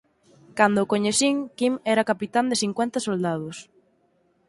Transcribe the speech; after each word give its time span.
Cando 0.57 0.79
o 0.81 0.89
coñecín, 0.93 1.35
Kim 1.57 1.73
era 1.93 2.07
capitán 2.11 2.45
de 2.49 2.59
cincuenta 2.63 2.97
soldados. 3.07 3.57